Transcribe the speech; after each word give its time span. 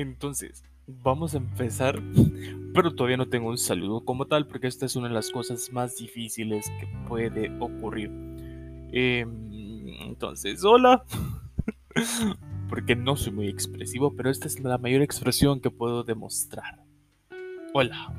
Entonces, 0.00 0.62
vamos 0.86 1.34
a 1.34 1.38
empezar, 1.38 2.02
pero 2.74 2.94
todavía 2.94 3.16
no 3.16 3.28
tengo 3.28 3.48
un 3.48 3.58
saludo 3.58 4.04
como 4.04 4.26
tal, 4.26 4.46
porque 4.46 4.66
esta 4.66 4.86
es 4.86 4.96
una 4.96 5.08
de 5.08 5.14
las 5.14 5.30
cosas 5.30 5.70
más 5.72 5.96
difíciles 5.96 6.70
que 6.80 6.86
puede 7.08 7.50
ocurrir. 7.60 8.10
Em, 8.92 9.88
entonces, 10.02 10.64
hola. 10.64 11.04
porque 12.68 12.94
no 12.94 13.16
soy 13.16 13.32
muy 13.32 13.48
expresivo, 13.48 14.14
pero 14.14 14.30
esta 14.30 14.46
es 14.46 14.60
la 14.60 14.78
mayor 14.78 15.02
expresión 15.02 15.60
que 15.60 15.70
puedo 15.70 16.04
demostrar. 16.04 16.84
Hola. 17.74 18.14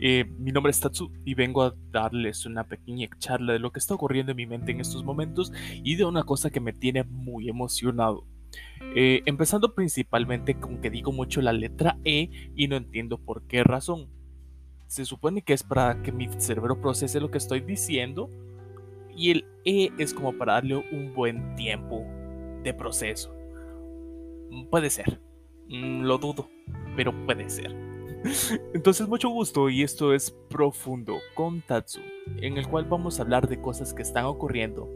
Eh, 0.00 0.24
mi 0.38 0.52
nombre 0.52 0.70
es 0.70 0.80
Tatsu 0.80 1.10
y 1.24 1.34
vengo 1.34 1.62
a 1.62 1.74
darles 1.90 2.44
una 2.46 2.64
pequeña 2.64 3.08
charla 3.18 3.52
de 3.54 3.58
lo 3.58 3.72
que 3.72 3.78
está 3.78 3.94
ocurriendo 3.94 4.32
en 4.32 4.36
mi 4.36 4.46
mente 4.46 4.72
en 4.72 4.80
estos 4.80 5.04
momentos 5.04 5.52
y 5.82 5.94
de 5.94 6.04
una 6.04 6.24
cosa 6.24 6.50
que 6.50 6.60
me 6.60 6.72
tiene 6.72 7.04
muy 7.04 7.48
emocionado. 7.48 8.26
Eh, 8.94 9.22
empezando 9.26 9.74
principalmente 9.74 10.54
con 10.54 10.80
que 10.80 10.90
digo 10.90 11.10
mucho 11.10 11.40
la 11.40 11.52
letra 11.52 11.98
E 12.04 12.30
y 12.54 12.68
no 12.68 12.76
entiendo 12.76 13.18
por 13.18 13.46
qué 13.46 13.64
razón. 13.64 14.08
Se 14.86 15.04
supone 15.04 15.42
que 15.42 15.52
es 15.52 15.62
para 15.62 16.02
que 16.02 16.12
mi 16.12 16.28
cerebro 16.38 16.80
procese 16.80 17.20
lo 17.20 17.30
que 17.30 17.38
estoy 17.38 17.60
diciendo 17.60 18.30
y 19.16 19.30
el 19.30 19.46
E 19.64 19.90
es 19.98 20.14
como 20.14 20.36
para 20.36 20.54
darle 20.54 20.76
un 20.76 21.12
buen 21.14 21.56
tiempo 21.56 22.04
de 22.62 22.74
proceso. 22.74 23.34
Puede 24.70 24.90
ser, 24.90 25.20
mm, 25.68 26.02
lo 26.02 26.18
dudo, 26.18 26.48
pero 26.96 27.12
puede 27.26 27.48
ser. 27.48 27.74
Entonces 28.74 29.08
mucho 29.08 29.28
gusto 29.28 29.68
y 29.68 29.82
esto 29.82 30.14
es 30.14 30.30
Profundo 30.48 31.18
con 31.34 31.62
Tatsu, 31.62 32.00
en 32.36 32.56
el 32.56 32.68
cual 32.68 32.84
vamos 32.84 33.18
a 33.18 33.22
hablar 33.22 33.48
de 33.48 33.60
cosas 33.60 33.92
que 33.92 34.02
están 34.02 34.24
ocurriendo 34.24 34.88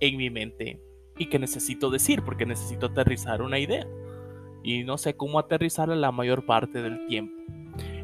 en 0.00 0.16
mi 0.16 0.30
mente 0.30 0.80
y 1.20 1.26
que 1.26 1.38
necesito 1.38 1.90
decir 1.90 2.22
porque 2.22 2.46
necesito 2.46 2.86
aterrizar 2.86 3.42
una 3.42 3.58
idea 3.58 3.86
y 4.62 4.84
no 4.84 4.96
sé 4.96 5.14
cómo 5.14 5.38
aterrizarla 5.38 5.94
la 5.94 6.10
mayor 6.10 6.46
parte 6.46 6.80
del 6.80 7.06
tiempo. 7.06 7.34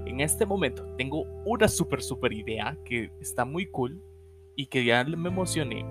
En 0.04 0.20
este 0.20 0.44
momento 0.44 0.84
tengo 0.98 1.22
una 1.46 1.66
super 1.66 2.02
super 2.02 2.30
idea 2.30 2.76
que 2.84 3.10
está 3.18 3.46
muy 3.46 3.66
cool 3.66 4.02
y 4.54 4.66
que 4.66 4.84
ya 4.84 5.02
me 5.04 5.30
emocioné 5.30 5.86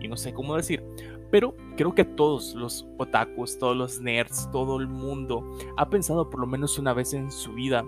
y 0.00 0.08
no 0.08 0.16
sé 0.16 0.34
cómo 0.34 0.56
decir, 0.56 0.82
pero 1.30 1.56
creo 1.76 1.94
que 1.94 2.04
todos 2.04 2.56
los 2.56 2.84
otakus, 2.98 3.58
todos 3.60 3.76
los 3.76 4.00
nerds, 4.00 4.50
todo 4.50 4.80
el 4.80 4.88
mundo 4.88 5.48
ha 5.76 5.88
pensado 5.88 6.28
por 6.30 6.40
lo 6.40 6.48
menos 6.48 6.80
una 6.80 6.92
vez 6.92 7.14
en 7.14 7.30
su 7.30 7.52
vida 7.52 7.84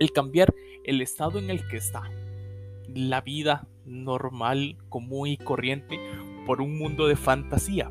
el 0.00 0.12
cambiar 0.12 0.54
el 0.84 1.00
estado 1.00 1.38
en 1.38 1.48
el 1.48 1.66
que 1.68 1.78
está, 1.78 2.02
la 2.88 3.22
vida 3.22 3.66
normal, 3.86 4.76
común 4.90 5.28
y 5.28 5.38
corriente, 5.38 5.98
por 6.46 6.62
un 6.62 6.78
mundo 6.78 7.06
de 7.06 7.16
fantasía, 7.16 7.90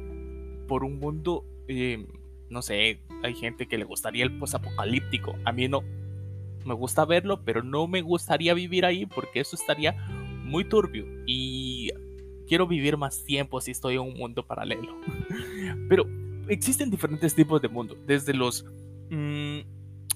por 0.67 0.83
un 0.83 0.99
mundo, 0.99 1.45
eh, 1.67 2.07
no 2.49 2.61
sé, 2.61 3.01
hay 3.21 3.35
gente 3.35 3.67
que 3.67 3.77
le 3.77 3.83
gustaría 3.83 4.23
el 4.23 4.37
posapocalíptico, 4.39 5.35
a 5.43 5.51
mí 5.51 5.67
no, 5.67 5.83
me 6.65 6.73
gusta 6.73 7.05
verlo, 7.05 7.43
pero 7.43 7.63
no 7.63 7.87
me 7.87 8.01
gustaría 8.01 8.53
vivir 8.53 8.85
ahí 8.85 9.05
porque 9.05 9.41
eso 9.41 9.55
estaría 9.55 9.93
muy 10.43 10.65
turbio 10.65 11.05
y 11.25 11.91
quiero 12.47 12.67
vivir 12.67 12.97
más 12.97 13.23
tiempo 13.23 13.61
si 13.61 13.71
estoy 13.71 13.95
en 13.95 14.01
un 14.01 14.13
mundo 14.15 14.45
paralelo. 14.45 14.95
Pero 15.89 16.05
existen 16.47 16.89
diferentes 16.89 17.33
tipos 17.35 17.61
de 17.61 17.69
mundo, 17.69 17.95
desde 18.05 18.33
los 18.33 18.65
mm, 19.09 19.59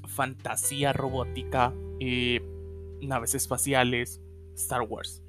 fantasía 0.08 0.94
robótica, 0.94 1.74
eh, 2.00 2.42
naves 3.02 3.36
espaciales, 3.36 4.22
Star 4.56 4.82
Wars, 4.82 5.24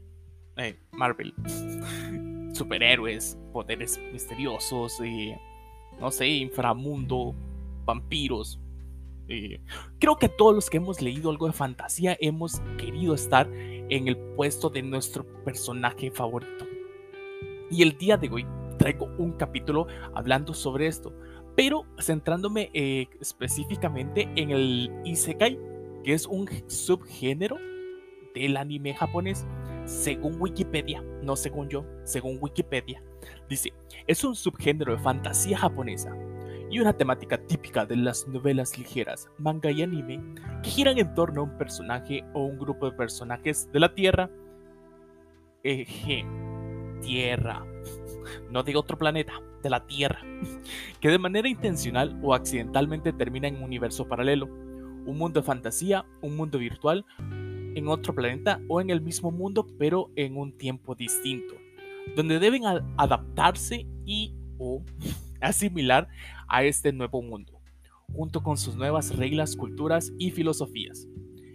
eh, 0.56 0.78
Marvel, 0.92 1.34
superhéroes, 2.60 3.38
poderes 3.52 3.98
misteriosos, 4.12 5.00
eh, 5.02 5.40
no 5.98 6.10
sé, 6.10 6.28
inframundo, 6.28 7.34
vampiros. 7.86 8.60
creo 9.98 10.16
que 10.16 10.28
todos 10.28 10.54
los 10.54 10.68
que 10.68 10.76
hemos 10.76 11.00
leído 11.00 11.30
algo 11.30 11.46
de 11.46 11.52
fantasía 11.52 12.16
hemos 12.20 12.60
querido 12.76 13.14
estar 13.14 13.48
en 13.50 14.08
el 14.08 14.16
puesto 14.36 14.68
de 14.68 14.82
nuestro 14.82 15.24
personaje 15.44 16.10
favorito. 16.10 16.66
Y 17.70 17.82
el 17.82 17.96
día 17.96 18.16
de 18.16 18.28
hoy 18.28 18.46
traigo 18.78 19.08
un 19.18 19.32
capítulo 19.32 19.86
hablando 20.14 20.52
sobre 20.52 20.86
esto, 20.86 21.14
pero 21.56 21.86
centrándome 21.98 22.70
eh, 22.74 23.08
específicamente 23.20 24.28
en 24.36 24.50
el 24.50 24.90
Isekai, 25.04 25.58
que 26.04 26.12
es 26.12 26.26
un 26.26 26.46
subgénero 26.66 27.56
del 28.34 28.56
anime 28.56 28.94
japonés, 28.94 29.46
según 29.90 30.40
Wikipedia, 30.40 31.02
no 31.22 31.34
según 31.34 31.68
yo, 31.68 31.84
según 32.04 32.38
Wikipedia. 32.40 33.02
Dice, 33.48 33.72
es 34.06 34.22
un 34.22 34.36
subgénero 34.36 34.92
de 34.94 35.02
fantasía 35.02 35.58
japonesa 35.58 36.16
y 36.70 36.78
una 36.78 36.92
temática 36.92 37.36
típica 37.36 37.84
de 37.84 37.96
las 37.96 38.26
novelas 38.28 38.78
ligeras, 38.78 39.28
manga 39.36 39.72
y 39.72 39.82
anime, 39.82 40.22
que 40.62 40.70
giran 40.70 40.96
en 40.98 41.12
torno 41.14 41.40
a 41.40 41.44
un 41.44 41.58
personaje 41.58 42.24
o 42.32 42.44
un 42.44 42.56
grupo 42.56 42.86
de 42.86 42.96
personajes 42.96 43.68
de 43.72 43.80
la 43.80 43.92
Tierra. 43.92 44.30
Eje 45.64 46.24
Tierra, 47.02 47.66
no 48.50 48.62
de 48.62 48.76
otro 48.76 48.96
planeta, 48.96 49.32
de 49.60 49.70
la 49.70 49.86
Tierra, 49.86 50.20
que 51.00 51.08
de 51.08 51.18
manera 51.18 51.48
intencional 51.48 52.16
o 52.22 52.32
accidentalmente 52.32 53.12
termina 53.12 53.48
en 53.48 53.56
un 53.56 53.64
universo 53.64 54.06
paralelo, 54.06 54.46
un 54.46 55.18
mundo 55.18 55.40
de 55.40 55.46
fantasía, 55.46 56.06
un 56.22 56.36
mundo 56.36 56.58
virtual, 56.58 57.04
en 57.74 57.88
otro 57.88 58.14
planeta 58.14 58.60
o 58.68 58.80
en 58.80 58.90
el 58.90 59.00
mismo 59.00 59.30
mundo 59.30 59.66
pero 59.78 60.10
en 60.16 60.36
un 60.36 60.56
tiempo 60.56 60.94
distinto, 60.94 61.54
donde 62.16 62.38
deben 62.38 62.64
adaptarse 62.96 63.86
y 64.04 64.34
o 64.58 64.82
asimilar 65.40 66.08
a 66.48 66.64
este 66.64 66.92
nuevo 66.92 67.22
mundo, 67.22 67.60
junto 68.12 68.42
con 68.42 68.56
sus 68.56 68.76
nuevas 68.76 69.16
reglas, 69.16 69.56
culturas 69.56 70.12
y 70.18 70.30
filosofías. 70.30 71.06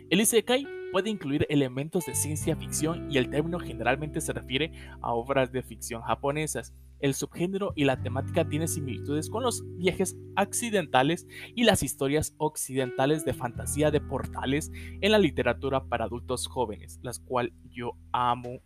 El 0.10 0.22
Isekai 0.22 0.68
puede 0.92 1.10
incluir 1.10 1.46
elementos 1.50 2.06
de 2.06 2.16
ciencia 2.16 2.56
ficción 2.56 3.12
y 3.12 3.18
el 3.18 3.30
término 3.30 3.60
generalmente 3.60 4.22
se 4.22 4.34
refiere 4.34 4.72
a 5.02 5.14
obras 5.14 5.52
de 5.52 5.62
ficción 5.62 6.02
japonesas. 6.02 6.74
El 7.00 7.14
subgénero 7.14 7.74
y 7.76 7.86
la 7.86 8.02
temática 8.02 8.48
tienen 8.48 8.68
similitudes 8.68 9.30
con 9.30 9.44
los 9.44 9.64
viajes 9.78 10.18
accidentales 10.36 11.28
y 11.56 11.64
las 11.64 11.84
historias 11.84 12.34
occidentales 12.38 13.26
de 13.26 13.34
fantasía 13.34 13.92
de 13.92 14.02
portales 14.02 14.72
en 15.02 15.12
la 15.12 15.20
literatura 15.20 15.86
para 15.86 16.06
adultos 16.06 16.48
jóvenes, 16.48 17.00
las 17.04 17.20
cuales 17.20 17.54
yo 17.72 17.92
amo. 18.12 18.60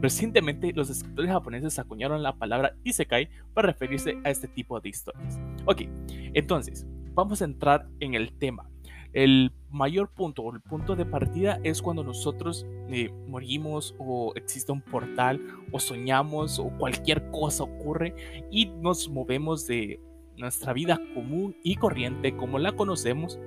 Recientemente 0.00 0.72
los 0.72 0.90
escritores 0.90 1.30
japoneses 1.30 1.78
acuñaron 1.78 2.22
la 2.22 2.36
palabra 2.36 2.76
isekai 2.84 3.28
para 3.54 3.68
referirse 3.68 4.18
a 4.24 4.30
este 4.30 4.48
tipo 4.48 4.80
de 4.80 4.88
historias. 4.88 5.38
Ok, 5.64 5.82
entonces, 6.34 6.86
vamos 7.14 7.40
a 7.42 7.44
entrar 7.44 7.88
en 8.00 8.14
el 8.14 8.32
tema. 8.38 8.68
El 9.16 9.50
mayor 9.70 10.10
punto 10.10 10.42
o 10.42 10.52
el 10.54 10.60
punto 10.60 10.94
de 10.94 11.06
partida 11.06 11.58
es 11.64 11.80
cuando 11.80 12.04
nosotros 12.04 12.66
eh, 12.90 13.10
morimos 13.26 13.94
o 13.98 14.34
existe 14.34 14.72
un 14.72 14.82
portal 14.82 15.40
o 15.72 15.80
soñamos 15.80 16.58
o 16.58 16.68
cualquier 16.76 17.30
cosa 17.30 17.64
ocurre 17.64 18.14
y 18.50 18.66
nos 18.66 19.08
movemos 19.08 19.66
de 19.66 19.98
nuestra 20.36 20.74
vida 20.74 21.00
común 21.14 21.56
y 21.62 21.76
corriente 21.76 22.36
como 22.36 22.58
la 22.58 22.72
conocemos 22.72 23.40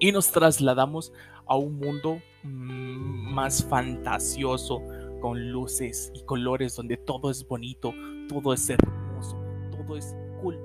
y 0.00 0.10
nos 0.10 0.32
trasladamos 0.32 1.12
a 1.46 1.54
un 1.54 1.78
mundo 1.78 2.22
mm, 2.44 3.34
más 3.34 3.62
fantasioso 3.62 4.80
con 5.20 5.52
luces 5.52 6.10
y 6.14 6.22
colores 6.22 6.76
donde 6.76 6.96
todo 6.96 7.30
es 7.30 7.46
bonito, 7.46 7.92
todo 8.26 8.54
es 8.54 8.70
hermoso, 8.70 9.36
todo 9.70 9.98
es 9.98 10.16
cool, 10.40 10.58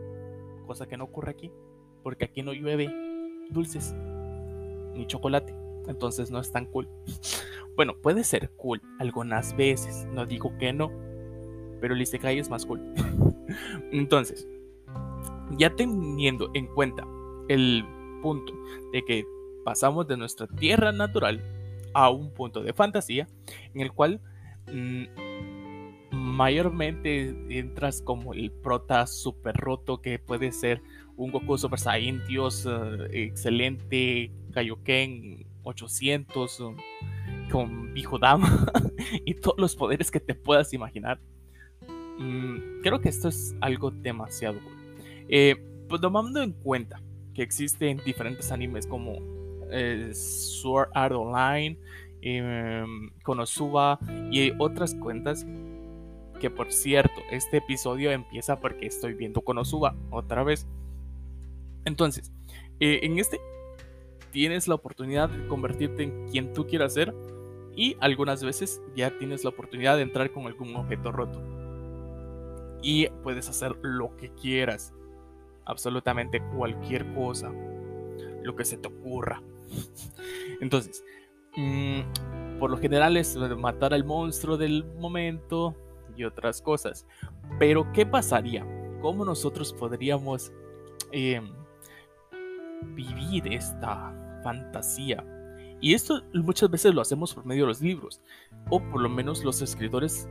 cosa 0.65 0.87
que 0.87 0.95
no 0.95 1.03
ocurre 1.03 1.31
aquí 1.31 1.51
porque 2.03 2.23
aquí 2.23 2.41
no 2.41 2.53
llueve 2.53 2.89
dulces 3.49 3.93
ni 4.93 5.05
chocolate. 5.07 5.55
Entonces 5.87 6.31
no 6.31 6.39
es 6.39 6.51
tan 6.51 6.65
cool. 6.65 6.87
Bueno, 7.75 7.95
puede 8.01 8.23
ser 8.23 8.51
cool 8.51 8.81
algunas 8.99 9.55
veces. 9.57 10.05
No 10.13 10.25
digo 10.25 10.55
que 10.59 10.71
no. 10.73 10.91
Pero 11.81 11.95
el 11.95 12.01
Isekai 12.01 12.37
es 12.37 12.49
más 12.49 12.65
cool. 12.65 12.81
Entonces, 13.91 14.47
ya 15.57 15.75
teniendo 15.75 16.51
en 16.53 16.67
cuenta 16.67 17.05
el 17.49 17.83
punto 18.21 18.53
de 18.91 19.03
que 19.03 19.25
pasamos 19.65 20.07
de 20.07 20.17
nuestra 20.17 20.47
tierra 20.47 20.91
natural 20.91 21.41
a 21.93 22.09
un 22.09 22.33
punto 22.33 22.63
de 22.63 22.73
fantasía 22.73 23.27
en 23.73 23.81
el 23.81 23.91
cual 23.91 24.21
mm, 24.71 25.03
mayormente 26.11 27.35
entras 27.49 28.01
como 28.01 28.33
el 28.33 28.51
prota 28.51 29.05
super 29.07 29.55
roto 29.55 30.01
que 30.01 30.19
puede 30.19 30.51
ser 30.51 30.81
un 31.17 31.31
Goku 31.31 31.57
Super 31.57 31.79
Saiyan 31.79 32.25
Dios 32.27 32.65
eh, 32.65 33.25
excelente 33.25 34.31
Kaioken 34.51 35.45
800 35.63 36.59
um, 36.59 36.75
con 37.51 37.93
Dama 38.19 38.65
y 39.25 39.35
todos 39.35 39.57
los 39.59 39.75
poderes 39.75 40.11
que 40.11 40.19
te 40.19 40.35
puedas 40.35 40.73
imaginar. 40.73 41.19
Mm, 42.17 42.81
creo 42.81 42.99
que 43.01 43.09
esto 43.09 43.27
es 43.27 43.55
algo 43.59 43.89
demasiado 43.89 44.59
eh, 45.29 45.55
pues 45.89 46.01
tomando 46.01 46.41
en 46.41 46.51
cuenta 46.51 47.01
que 47.33 47.41
existen 47.41 47.99
diferentes 48.05 48.51
animes 48.51 48.85
como 48.85 49.17
eh, 49.71 50.11
Sword 50.13 50.89
Art 50.93 51.15
Online, 51.15 51.77
em, 52.21 53.09
Konosuba 53.23 53.99
y 54.31 54.51
otras 54.59 54.93
cuentas 54.95 55.45
que 56.39 56.49
por 56.49 56.71
cierto, 56.71 57.21
este 57.31 57.57
episodio 57.57 58.11
empieza 58.11 58.59
porque 58.59 58.85
estoy 58.85 59.13
viendo 59.13 59.41
Konosuba 59.41 59.95
otra 60.11 60.43
vez. 60.43 60.67
Entonces, 61.85 62.31
eh, 62.79 62.99
en 63.03 63.19
este 63.19 63.39
tienes 64.31 64.67
la 64.67 64.75
oportunidad 64.75 65.29
de 65.29 65.47
convertirte 65.47 66.03
en 66.03 66.27
quien 66.27 66.53
tú 66.53 66.65
quieras 66.65 66.95
ser 66.95 67.13
y 67.75 67.95
algunas 67.99 68.43
veces 68.43 68.81
ya 68.95 69.15
tienes 69.17 69.43
la 69.43 69.51
oportunidad 69.51 69.95
de 69.95 70.03
entrar 70.03 70.31
con 70.31 70.47
algún 70.47 70.75
objeto 70.75 71.11
roto. 71.11 71.41
Y 72.81 73.07
puedes 73.23 73.47
hacer 73.47 73.77
lo 73.81 74.15
que 74.17 74.31
quieras, 74.33 74.93
absolutamente 75.65 76.41
cualquier 76.55 77.13
cosa, 77.13 77.51
lo 78.43 78.55
que 78.55 78.65
se 78.65 78.77
te 78.77 78.87
ocurra. 78.87 79.41
Entonces, 80.61 81.03
mm, 81.55 82.59
por 82.59 82.71
lo 82.71 82.77
general 82.77 83.17
es 83.17 83.35
matar 83.37 83.93
al 83.93 84.03
monstruo 84.03 84.57
del 84.57 84.83
momento 84.99 85.75
y 86.15 86.23
otras 86.25 86.61
cosas. 86.61 87.05
Pero, 87.59 87.91
¿qué 87.93 88.05
pasaría? 88.05 88.65
¿Cómo 89.01 89.25
nosotros 89.25 89.73
podríamos 89.73 90.51
em, 91.11 91.51
vivir 92.83 93.47
esta 93.51 94.13
fantasía? 94.43 95.25
Y 95.81 95.93
esto 95.93 96.21
muchas 96.33 96.69
veces 96.69 96.93
lo 96.93 97.01
hacemos 97.01 97.33
por 97.33 97.45
medio 97.45 97.63
de 97.63 97.67
los 97.67 97.81
libros, 97.81 98.21
o 98.69 98.79
por 98.79 99.01
lo 99.01 99.09
menos 99.09 99.43
los 99.43 99.61
escritores, 99.61 100.29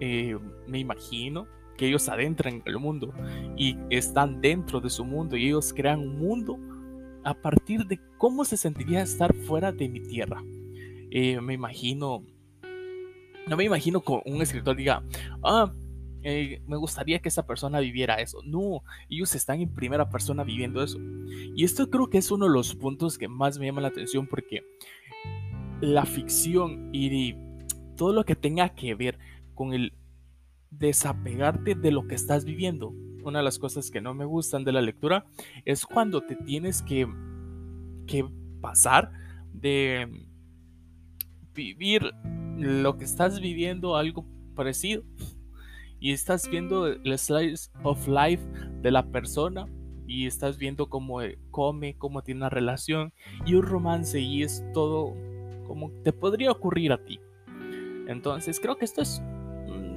eh, 0.00 0.38
me 0.66 0.78
imagino, 0.78 1.46
que 1.76 1.88
ellos 1.88 2.08
adentran 2.08 2.62
el 2.64 2.78
mundo 2.78 3.12
y 3.56 3.76
están 3.90 4.40
dentro 4.40 4.80
de 4.80 4.90
su 4.90 5.04
mundo 5.04 5.36
y 5.36 5.46
ellos 5.46 5.72
crean 5.74 6.00
un 6.00 6.18
mundo 6.18 6.58
a 7.24 7.34
partir 7.34 7.86
de 7.86 8.00
cómo 8.18 8.44
se 8.44 8.56
sentiría 8.56 9.02
estar 9.02 9.34
fuera 9.34 9.72
de 9.72 9.88
mi 9.88 10.00
tierra. 10.00 10.42
Eh, 11.10 11.40
me 11.40 11.54
imagino, 11.54 12.24
no 13.46 13.56
me 13.56 13.64
imagino 13.64 14.00
que 14.00 14.20
un 14.24 14.42
escritor 14.42 14.76
diga, 14.76 15.02
ah, 15.42 15.72
eh, 16.28 16.60
me 16.66 16.76
gustaría 16.76 17.20
que 17.20 17.28
esa 17.28 17.46
persona 17.46 17.78
viviera 17.78 18.16
eso. 18.16 18.40
No, 18.44 18.82
ellos 19.08 19.32
están 19.36 19.60
en 19.60 19.72
primera 19.72 20.10
persona 20.10 20.42
viviendo 20.42 20.82
eso. 20.82 20.98
Y 21.54 21.62
esto 21.62 21.88
creo 21.88 22.10
que 22.10 22.18
es 22.18 22.32
uno 22.32 22.46
de 22.46 22.52
los 22.52 22.74
puntos 22.74 23.16
que 23.16 23.28
más 23.28 23.60
me 23.60 23.66
llama 23.66 23.80
la 23.80 23.88
atención 23.88 24.26
porque 24.26 24.64
la 25.80 26.04
ficción 26.04 26.90
y 26.92 27.36
todo 27.96 28.12
lo 28.12 28.24
que 28.24 28.34
tenga 28.34 28.70
que 28.70 28.96
ver 28.96 29.20
con 29.54 29.72
el 29.72 29.92
desapegarte 30.70 31.76
de 31.76 31.92
lo 31.92 32.08
que 32.08 32.16
estás 32.16 32.44
viviendo 32.44 32.92
una 33.22 33.38
de 33.38 33.44
las 33.44 33.60
cosas 33.60 33.90
que 33.90 34.00
no 34.00 34.12
me 34.12 34.24
gustan 34.24 34.64
de 34.64 34.72
la 34.72 34.82
lectura 34.82 35.26
es 35.64 35.86
cuando 35.86 36.22
te 36.22 36.34
tienes 36.34 36.82
que, 36.82 37.06
que 38.06 38.28
pasar 38.60 39.12
de 39.52 40.26
vivir 41.54 42.12
lo 42.58 42.96
que 42.98 43.04
estás 43.04 43.40
viviendo 43.40 43.96
algo 43.96 44.26
parecido 44.54 45.04
y 46.00 46.12
estás 46.12 46.48
viendo 46.48 46.86
el 46.86 47.18
slice 47.18 47.70
of 47.82 48.06
life 48.06 48.42
de 48.82 48.90
la 48.90 49.06
persona 49.06 49.66
y 50.06 50.26
estás 50.26 50.58
viendo 50.58 50.88
cómo 50.88 51.20
come, 51.50 51.96
cómo 51.98 52.22
tiene 52.22 52.40
una 52.40 52.50
relación 52.50 53.12
y 53.44 53.54
un 53.54 53.62
romance 53.62 54.20
y 54.20 54.42
es 54.42 54.64
todo 54.72 55.14
como 55.66 55.90
te 56.04 56.12
podría 56.12 56.50
ocurrir 56.50 56.92
a 56.92 57.04
ti. 57.04 57.20
Entonces 58.06 58.60
creo 58.60 58.76
que 58.76 58.84
esto 58.84 59.02
es 59.02 59.20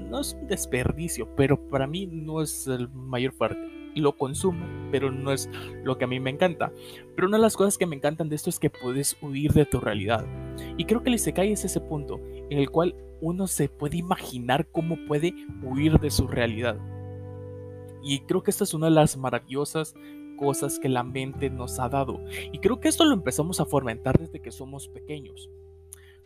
no 0.10 0.20
es 0.20 0.34
un 0.34 0.48
desperdicio, 0.48 1.28
pero 1.36 1.70
para 1.70 1.88
mí 1.88 2.08
no 2.08 2.42
es 2.42 2.68
el 2.68 2.90
mayor 2.90 3.34
fuerte. 3.34 3.60
Lo 3.96 4.16
consumo, 4.16 4.66
pero 4.92 5.12
no 5.12 5.32
es 5.32 5.50
lo 5.84 5.98
que 5.98 6.06
a 6.06 6.08
mí 6.08 6.20
me 6.20 6.30
encanta. 6.30 6.72
Pero 7.16 7.28
una 7.28 7.38
de 7.38 7.44
las 7.44 7.56
cosas 7.56 7.78
que 7.78 7.86
me 7.86 7.96
encantan 7.96 8.30
de 8.30 8.36
esto 8.36 8.50
es 8.50 8.60
que 8.60 8.70
puedes 8.70 9.18
huir 9.22 9.52
de 9.54 9.66
tu 9.66 9.80
realidad. 9.80 10.26
Y 10.78 10.86
creo 10.86 11.04
que 11.04 11.10
el 11.10 11.16
Isekai 11.16 11.52
es 11.52 11.66
ese 11.66 11.82
punto 11.82 12.20
en 12.50 12.58
el 12.58 12.70
cual 12.70 12.96
uno 13.22 13.48
se 13.48 13.70
puede 13.70 13.98
imaginar 13.98 14.68
cómo 14.72 14.98
puede 15.08 15.34
huir 15.64 16.00
de 16.00 16.10
su 16.10 16.28
realidad. 16.28 16.80
Y 18.02 18.22
creo 18.22 18.44
que 18.44 18.52
esta 18.52 18.64
es 18.64 18.74
una 18.74 18.88
de 18.88 18.94
las 18.94 19.18
maravillosas 19.18 19.94
cosas 20.38 20.80
que 20.80 20.90
la 20.90 21.04
mente 21.04 21.50
nos 21.50 21.80
ha 21.80 21.90
dado. 21.90 22.20
Y 22.52 22.60
creo 22.60 22.80
que 22.80 22.88
esto 22.88 23.04
lo 23.04 23.14
empezamos 23.14 23.60
a 23.60 23.66
fomentar 23.66 24.18
desde 24.18 24.42
que 24.42 24.52
somos 24.52 24.88
pequeños. 24.88 25.50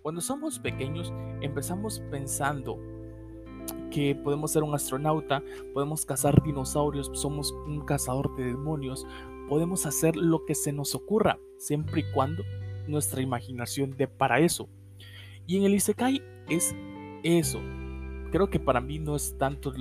Cuando 0.01 0.21
somos 0.21 0.59
pequeños 0.59 1.11
empezamos 1.41 2.01
pensando 2.11 2.77
que 3.89 4.15
podemos 4.15 4.51
ser 4.51 4.63
un 4.63 4.75
astronauta, 4.75 5.43
podemos 5.73 6.05
cazar 6.05 6.43
dinosaurios, 6.43 7.09
somos 7.13 7.51
un 7.65 7.85
cazador 7.85 8.35
de 8.35 8.45
demonios, 8.45 9.05
podemos 9.47 9.85
hacer 9.85 10.15
lo 10.15 10.45
que 10.45 10.55
se 10.55 10.73
nos 10.73 10.93
ocurra, 10.95 11.39
siempre 11.57 12.01
y 12.01 12.13
cuando 12.13 12.43
nuestra 12.87 13.21
imaginación 13.21 13.95
dé 13.95 14.07
para 14.07 14.39
eso. 14.39 14.67
Y 15.47 15.57
en 15.57 15.63
el 15.63 15.75
Isekai 15.75 16.21
es 16.49 16.75
eso. 17.23 17.61
Creo 18.31 18.49
que 18.49 18.59
para 18.59 18.81
mí 18.81 18.99
no 18.99 19.15
es 19.15 19.37
tanto 19.37 19.73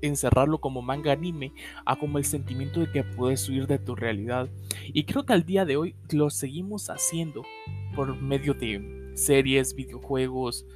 encerrarlo 0.00 0.60
como 0.60 0.82
manga 0.82 1.12
anime 1.12 1.52
a 1.84 1.96
como 1.96 2.18
el 2.18 2.24
sentimiento 2.24 2.80
de 2.80 2.90
que 2.90 3.04
puedes 3.04 3.48
huir 3.48 3.66
de 3.66 3.78
tu 3.78 3.94
realidad. 3.94 4.48
Y 4.86 5.04
creo 5.04 5.26
que 5.26 5.32
al 5.32 5.44
día 5.44 5.64
de 5.64 5.76
hoy 5.76 5.96
lo 6.10 6.30
seguimos 6.30 6.90
haciendo 6.90 7.42
por 7.94 8.20
medio 8.20 8.54
de 8.54 9.12
series, 9.14 9.74
videojuegos, 9.74 10.66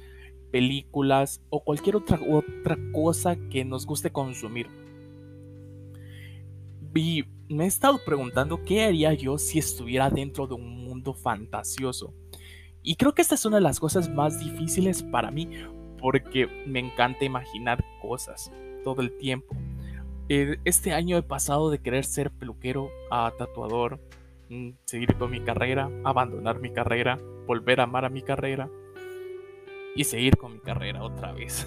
películas 0.51 1.41
o 1.49 1.63
cualquier 1.63 1.95
otra, 1.95 2.19
otra 2.29 2.77
cosa 2.91 3.35
que 3.49 3.65
nos 3.65 3.85
guste 3.85 4.11
consumir. 4.11 4.67
Y 6.93 7.23
me 7.49 7.63
he 7.63 7.67
estado 7.67 7.99
preguntando 8.05 8.63
qué 8.63 8.83
haría 8.83 9.13
yo 9.13 9.37
si 9.37 9.57
estuviera 9.57 10.09
dentro 10.09 10.45
de 10.45 10.53
un 10.55 10.83
mundo 10.83 11.13
fantasioso. 11.13 12.13
Y 12.83 12.95
creo 12.95 13.13
que 13.13 13.21
esta 13.21 13.35
es 13.35 13.45
una 13.45 13.57
de 13.57 13.63
las 13.63 13.79
cosas 13.79 14.09
más 14.13 14.39
difíciles 14.39 15.01
para 15.03 15.31
mí 15.31 15.49
porque 15.99 16.47
me 16.67 16.79
encanta 16.79 17.23
imaginar 17.23 17.83
cosas 18.01 18.51
todo 18.83 19.01
el 19.01 19.17
tiempo. 19.17 19.55
Eh, 20.27 20.57
este 20.65 20.91
año 20.91 21.17
he 21.17 21.21
pasado 21.21 21.69
de 21.69 21.79
querer 21.79 22.03
ser 22.03 22.29
peluquero 22.29 22.89
a 23.09 23.31
tatuador, 23.37 23.99
mm, 24.49 24.71
seguir 24.83 25.15
con 25.15 25.31
mi 25.31 25.39
carrera, 25.39 25.89
abandonar 26.03 26.59
mi 26.59 26.71
carrera, 26.71 27.17
volver 27.47 27.79
a 27.79 27.83
amar 27.83 28.03
a 28.03 28.09
mi 28.09 28.21
carrera 28.21 28.69
y 29.95 30.03
seguir 30.03 30.35
con 30.35 30.53
mi 30.53 30.59
carrera 30.59 31.03
otra 31.03 31.31
vez. 31.31 31.65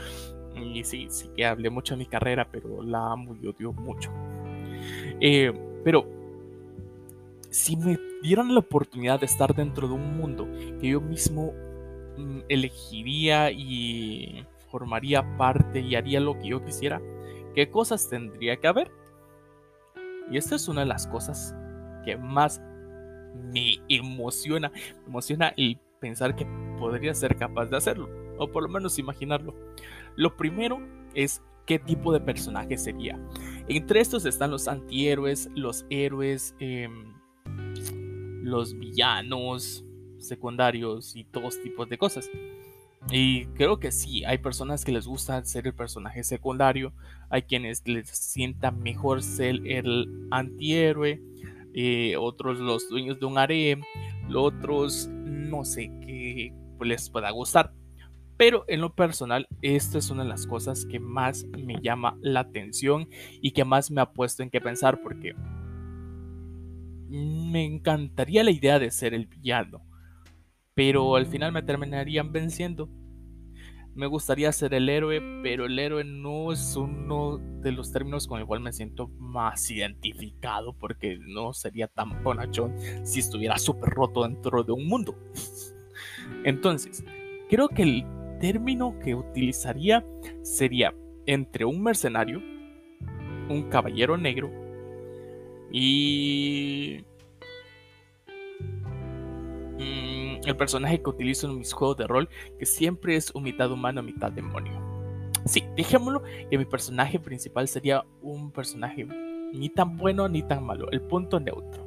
y 0.56 0.82
sí, 0.84 1.08
sí 1.10 1.28
que 1.36 1.44
hablé 1.44 1.68
mucho 1.68 1.94
de 1.94 1.98
mi 1.98 2.06
carrera, 2.06 2.48
pero 2.50 2.82
la 2.82 3.12
amo 3.12 3.36
y 3.42 3.46
odio 3.46 3.72
mucho. 3.74 4.10
Eh, 5.20 5.52
pero 5.84 6.15
si 7.56 7.74
me 7.74 7.98
dieran 8.22 8.52
la 8.52 8.60
oportunidad 8.60 9.20
de 9.20 9.24
estar 9.24 9.54
dentro 9.54 9.88
de 9.88 9.94
un 9.94 10.18
mundo 10.18 10.46
que 10.78 10.88
yo 10.88 11.00
mismo 11.00 11.54
mm, 12.18 12.40
elegiría 12.50 13.50
y 13.50 14.44
formaría 14.70 15.38
parte 15.38 15.80
y 15.80 15.94
haría 15.94 16.20
lo 16.20 16.38
que 16.38 16.48
yo 16.48 16.62
quisiera, 16.62 17.00
¿qué 17.54 17.70
cosas 17.70 18.10
tendría 18.10 18.58
que 18.58 18.68
haber? 18.68 18.92
Y 20.30 20.36
esta 20.36 20.54
es 20.54 20.68
una 20.68 20.82
de 20.82 20.88
las 20.88 21.06
cosas 21.06 21.54
que 22.04 22.18
más 22.18 22.60
me 23.34 23.80
emociona, 23.88 24.70
me 25.04 25.06
emociona 25.06 25.54
el 25.56 25.80
pensar 25.98 26.36
que 26.36 26.46
podría 26.78 27.14
ser 27.14 27.36
capaz 27.36 27.66
de 27.66 27.78
hacerlo, 27.78 28.10
o 28.36 28.52
por 28.52 28.64
lo 28.64 28.68
menos 28.68 28.98
imaginarlo. 28.98 29.54
Lo 30.14 30.36
primero 30.36 30.78
es 31.14 31.42
qué 31.64 31.78
tipo 31.78 32.12
de 32.12 32.20
personaje 32.20 32.76
sería. 32.76 33.18
Entre 33.66 34.00
estos 34.00 34.26
están 34.26 34.50
los 34.50 34.68
antihéroes, 34.68 35.48
los 35.54 35.86
héroes, 35.88 36.54
em, 36.60 37.16
los 38.46 38.78
villanos 38.78 39.84
secundarios 40.18 41.14
y 41.16 41.24
todos 41.24 41.60
tipos 41.62 41.88
de 41.88 41.98
cosas. 41.98 42.30
Y 43.10 43.46
creo 43.46 43.78
que 43.78 43.92
sí, 43.92 44.24
hay 44.24 44.38
personas 44.38 44.84
que 44.84 44.92
les 44.92 45.06
gusta 45.06 45.44
ser 45.44 45.66
el 45.66 45.74
personaje 45.74 46.24
secundario, 46.24 46.92
hay 47.30 47.42
quienes 47.42 47.86
les 47.86 48.08
sienta 48.08 48.70
mejor 48.70 49.22
ser 49.22 49.60
el 49.64 50.26
antihéroe, 50.30 51.22
eh, 51.74 52.16
otros 52.16 52.58
los 52.58 52.88
dueños 52.88 53.20
de 53.20 53.26
un 53.26 53.38
harem, 53.38 53.82
otros 54.34 55.08
no 55.08 55.64
sé 55.64 55.90
qué 56.00 56.52
les 56.80 57.10
pueda 57.10 57.30
gustar. 57.30 57.72
Pero 58.36 58.64
en 58.68 58.80
lo 58.80 58.94
personal, 58.94 59.46
esta 59.62 59.98
es 59.98 60.10
una 60.10 60.24
de 60.24 60.28
las 60.28 60.46
cosas 60.46 60.84
que 60.84 60.98
más 60.98 61.44
me 61.56 61.80
llama 61.80 62.18
la 62.20 62.40
atención 62.40 63.08
y 63.40 63.52
que 63.52 63.64
más 63.64 63.90
me 63.90 64.00
ha 64.00 64.12
puesto 64.12 64.42
en 64.42 64.50
qué 64.50 64.60
pensar 64.60 65.00
porque 65.00 65.34
me 67.08 67.64
encantaría 67.64 68.44
la 68.44 68.50
idea 68.50 68.78
de 68.78 68.90
ser 68.90 69.14
el 69.14 69.26
villano, 69.26 69.82
pero 70.74 71.16
al 71.16 71.26
final 71.26 71.52
me 71.52 71.62
terminarían 71.62 72.32
venciendo. 72.32 72.88
Me 73.94 74.06
gustaría 74.06 74.52
ser 74.52 74.74
el 74.74 74.90
héroe, 74.90 75.22
pero 75.42 75.64
el 75.64 75.78
héroe 75.78 76.04
no 76.04 76.52
es 76.52 76.76
uno 76.76 77.38
de 77.38 77.72
los 77.72 77.92
términos 77.92 78.26
con 78.26 78.38
el 78.38 78.46
cual 78.46 78.60
me 78.60 78.72
siento 78.72 79.08
más 79.08 79.70
identificado 79.70 80.74
porque 80.74 81.18
no 81.18 81.54
sería 81.54 81.88
tan 81.88 82.22
bonachón 82.22 82.74
si 83.04 83.20
estuviera 83.20 83.56
súper 83.56 83.88
roto 83.88 84.24
dentro 84.24 84.62
de 84.62 84.72
un 84.72 84.86
mundo. 84.86 85.16
Entonces, 86.44 87.04
creo 87.48 87.68
que 87.68 87.82
el 87.84 88.04
término 88.38 88.98
que 88.98 89.14
utilizaría 89.14 90.04
sería 90.42 90.94
entre 91.24 91.64
un 91.64 91.82
mercenario, 91.82 92.42
un 93.48 93.68
caballero 93.70 94.18
negro 94.18 94.65
y 95.70 97.04
mm, 99.78 100.46
el 100.46 100.56
personaje 100.56 101.02
que 101.02 101.10
utilizo 101.10 101.48
en 101.48 101.58
mis 101.58 101.72
juegos 101.72 101.96
de 101.96 102.06
rol, 102.06 102.28
que 102.58 102.66
siempre 102.66 103.16
es 103.16 103.30
un 103.34 103.42
mitad 103.42 103.70
humano, 103.70 104.02
mitad 104.02 104.32
demonio. 104.32 104.80
Sí, 105.44 105.62
dejémoslo 105.76 106.22
que 106.50 106.58
mi 106.58 106.64
personaje 106.64 107.20
principal 107.20 107.68
sería 107.68 108.04
un 108.20 108.50
personaje 108.50 109.06
ni 109.52 109.68
tan 109.68 109.96
bueno 109.96 110.28
ni 110.28 110.42
tan 110.42 110.64
malo, 110.64 110.90
el 110.90 111.00
punto 111.00 111.38
neutro, 111.38 111.86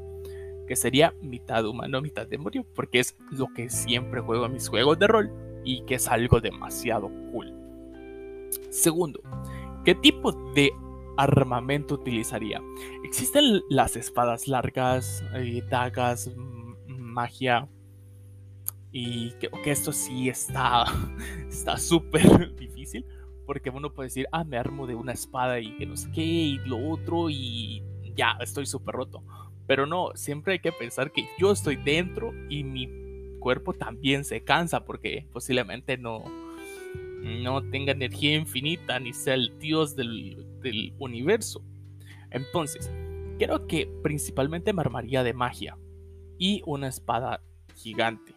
que 0.67 0.75
sería 0.75 1.13
mitad 1.21 1.65
humano, 1.65 2.01
mitad 2.01 2.25
demonio, 2.25 2.65
porque 2.74 3.00
es 3.00 3.17
lo 3.31 3.48
que 3.53 3.69
siempre 3.69 4.21
juego 4.21 4.45
en 4.45 4.53
mis 4.53 4.69
juegos 4.69 4.98
de 4.98 5.07
rol 5.07 5.31
y 5.65 5.81
que 5.81 5.95
es 5.95 6.07
algo 6.07 6.39
demasiado 6.39 7.09
cool. 7.31 7.53
Segundo, 8.69 9.21
¿qué 9.83 9.93
tipo 9.93 10.31
de 10.53 10.71
armamento 11.19 11.95
utilizaría? 11.95 12.61
Existen 13.03 13.61
las 13.69 13.95
espadas 13.95 14.47
largas, 14.47 15.23
eh, 15.35 15.63
dagas, 15.69 16.31
magia. 16.88 17.67
Y 18.91 19.31
creo 19.33 19.51
que 19.63 19.71
esto 19.71 19.91
sí 19.91 20.29
está 20.29 20.85
está 21.49 21.77
súper 21.77 22.55
difícil. 22.55 23.05
Porque 23.45 23.69
uno 23.69 23.91
puede 23.93 24.07
decir, 24.07 24.27
ah, 24.31 24.43
me 24.43 24.57
armo 24.57 24.85
de 24.85 24.95
una 24.95 25.11
espada 25.11 25.59
y 25.59 25.75
que 25.77 25.85
no 25.88 25.97
sé 25.97 26.11
qué, 26.11 26.21
y 26.21 26.57
lo 26.59 26.89
otro, 26.89 27.31
y 27.31 27.83
ya, 28.15 28.38
estoy 28.41 28.67
súper 28.67 28.93
roto. 28.93 29.23
Pero 29.65 29.88
no, 29.88 30.11
siempre 30.13 30.53
hay 30.53 30.59
que 30.59 30.71
pensar 30.71 31.11
que 31.11 31.27
yo 31.39 31.51
estoy 31.51 31.75
dentro 31.75 32.31
y 32.47 32.63
mi 32.63 32.88
cuerpo 33.39 33.73
también 33.73 34.23
se 34.23 34.43
cansa 34.43 34.85
porque 34.85 35.27
posiblemente 35.31 35.97
no, 35.97 36.23
no 37.21 37.61
tenga 37.69 37.91
energía 37.91 38.35
infinita 38.35 38.99
ni 38.99 39.13
sea 39.13 39.33
el 39.33 39.57
dios 39.59 39.95
del, 39.95 40.45
universo. 40.99 41.63
Entonces, 42.31 42.91
creo 43.38 43.67
que 43.67 43.89
principalmente 44.03 44.73
me 44.73 44.81
armaría 44.81 45.23
de 45.23 45.33
magia 45.33 45.77
y 46.38 46.61
una 46.65 46.88
espada 46.88 47.41
gigante. 47.75 48.33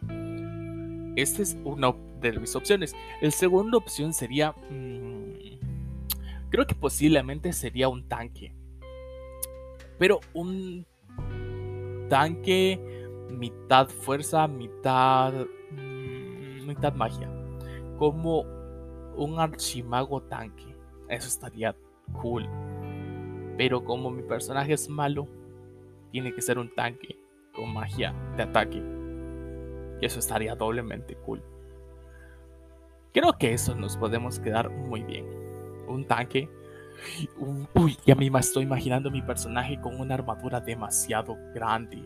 Esta 1.15 1.41
es 1.41 1.57
una 1.63 1.93
de 2.21 2.39
mis 2.39 2.55
opciones. 2.55 2.95
La 3.21 3.31
segunda 3.31 3.77
opción 3.77 4.13
sería... 4.13 4.53
Mm, 4.69 5.59
creo 6.49 6.65
que 6.65 6.75
posiblemente 6.75 7.53
sería 7.53 7.89
un 7.89 8.07
tanque. 8.07 8.53
Pero 9.99 10.21
un 10.33 10.85
tanque 12.09 12.79
mitad 13.29 13.87
fuerza, 13.89 14.47
mitad... 14.47 15.33
Mm, 15.71 16.65
mitad 16.65 16.93
magia. 16.93 17.29
Como 17.97 18.45
un 19.15 19.39
archimago 19.39 20.21
tanque. 20.23 20.75
Eso 21.09 21.27
estaría 21.27 21.75
cool. 22.21 22.47
Pero 23.57 23.83
como 23.83 24.09
mi 24.09 24.23
personaje 24.23 24.73
es 24.73 24.89
malo, 24.89 25.27
tiene 26.11 26.33
que 26.33 26.41
ser 26.41 26.57
un 26.57 26.73
tanque 26.73 27.19
con 27.53 27.73
magia 27.73 28.13
de 28.35 28.43
ataque. 28.43 28.81
Y 30.01 30.05
eso 30.05 30.19
estaría 30.19 30.55
doblemente 30.55 31.15
cool. 31.25 31.41
Creo 33.13 33.33
que 33.37 33.53
eso 33.53 33.75
nos 33.75 33.95
podemos 33.95 34.39
quedar 34.39 34.69
muy 34.69 35.03
bien. 35.03 35.25
Un 35.87 36.05
tanque. 36.05 36.49
uy, 37.75 37.97
ya 38.05 38.15
me 38.15 38.27
estoy 38.39 38.63
imaginando 38.63 39.11
mi 39.11 39.21
personaje 39.21 39.79
con 39.79 39.99
una 39.99 40.15
armadura 40.15 40.59
demasiado 40.59 41.37
grande. 41.53 42.03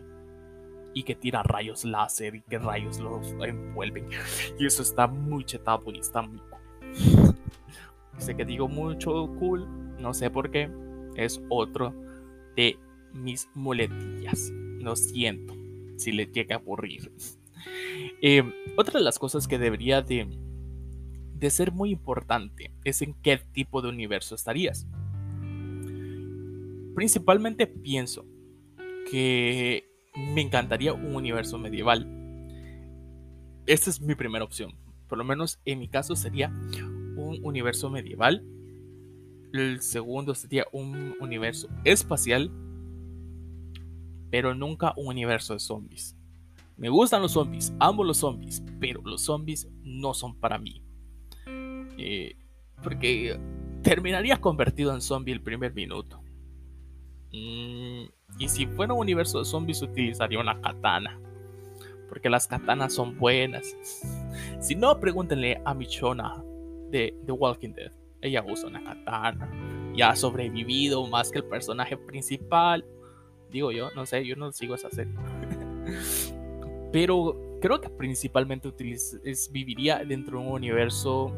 Y 0.92 1.02
que 1.02 1.14
tira 1.14 1.42
rayos 1.42 1.84
láser 1.84 2.34
y 2.34 2.42
que 2.42 2.58
rayos 2.58 2.98
los 2.98 3.32
envuelven. 3.40 4.08
Y 4.58 4.66
eso 4.66 4.82
está 4.82 5.06
muy 5.06 5.44
chetado 5.44 5.90
y 5.90 5.98
está 5.98 6.22
muy 6.22 6.38
cool. 6.38 6.57
Sé 8.18 8.36
que 8.36 8.44
digo 8.44 8.68
mucho 8.68 9.28
cool, 9.38 9.66
no 9.98 10.12
sé 10.14 10.30
por 10.30 10.50
qué. 10.50 10.70
Es 11.16 11.40
otro 11.48 11.94
de 12.56 12.78
mis 13.12 13.48
muletillas. 13.54 14.50
Lo 14.80 14.94
siento 14.96 15.54
si 15.96 16.12
le 16.12 16.26
llega 16.26 16.56
a 16.56 16.58
aburrir. 16.58 17.12
Eh, 18.22 18.42
otra 18.76 19.00
de 19.00 19.04
las 19.04 19.18
cosas 19.18 19.48
que 19.48 19.58
debería 19.58 20.00
de, 20.00 20.28
de 21.34 21.50
ser 21.50 21.72
muy 21.72 21.90
importante 21.90 22.72
es 22.84 23.02
en 23.02 23.14
qué 23.14 23.38
tipo 23.52 23.82
de 23.82 23.88
universo 23.88 24.36
estarías. 24.36 24.86
Principalmente 26.94 27.66
pienso 27.66 28.24
que 29.10 29.84
me 30.14 30.40
encantaría 30.40 30.92
un 30.92 31.16
universo 31.16 31.58
medieval. 31.58 32.06
Esta 33.66 33.90
es 33.90 34.00
mi 34.00 34.14
primera 34.14 34.44
opción. 34.44 34.74
Por 35.08 35.18
lo 35.18 35.24
menos 35.24 35.60
en 35.64 35.80
mi 35.80 35.88
caso 35.88 36.16
sería 36.16 36.52
un 37.18 37.38
universo 37.42 37.90
medieval. 37.90 38.44
El 39.52 39.80
segundo 39.80 40.34
sería 40.34 40.66
un 40.72 41.14
universo 41.20 41.68
espacial 41.84 42.50
pero 44.30 44.54
nunca 44.54 44.92
un 44.96 45.08
universo 45.08 45.54
de 45.54 45.60
zombies. 45.60 46.16
Me 46.76 46.88
gustan 46.88 47.22
los 47.22 47.32
zombies, 47.32 47.72
amo 47.80 48.04
los 48.04 48.18
zombies, 48.18 48.62
pero 48.78 49.02
los 49.02 49.22
zombies 49.22 49.68
no 49.82 50.14
son 50.14 50.36
para 50.36 50.58
mí. 50.58 50.82
Eh, 51.46 52.36
porque 52.82 53.38
terminaría 53.82 54.40
convertido 54.40 54.94
en 54.94 55.00
zombie 55.00 55.32
el 55.32 55.40
primer 55.40 55.74
minuto. 55.74 56.20
Mm, 57.32 58.04
y 58.38 58.48
si 58.48 58.66
fuera 58.66 58.94
un 58.94 59.00
universo 59.00 59.40
de 59.40 59.44
zombies 59.44 59.82
utilizaría 59.82 60.38
una 60.38 60.60
katana. 60.60 61.18
Porque 62.08 62.30
las 62.30 62.46
katanas 62.46 62.94
son 62.94 63.18
buenas. 63.18 63.76
Si 64.60 64.74
no, 64.74 64.98
pregúntenle 64.98 65.60
a 65.64 65.74
Michona 65.74 66.42
de 66.90 67.14
The 67.26 67.32
Walking 67.32 67.72
Dead. 67.72 67.92
Ella 68.20 68.44
usa 68.46 68.68
una 68.68 68.82
katana. 68.82 69.50
Y 69.94 70.02
ha 70.02 70.14
sobrevivido 70.14 71.06
más 71.06 71.30
que 71.30 71.38
el 71.38 71.44
personaje 71.44 71.96
principal. 71.96 72.84
Digo 73.50 73.72
yo, 73.72 73.90
no 73.94 74.06
sé, 74.06 74.24
yo 74.26 74.36
no 74.36 74.52
sigo 74.52 74.74
esa 74.74 74.90
serie. 74.90 75.12
Pero 76.92 77.58
creo 77.60 77.80
que 77.80 77.90
principalmente 77.90 78.72
viviría 79.50 80.04
dentro 80.04 80.40
de 80.40 80.46
un 80.46 80.52
universo 80.52 81.32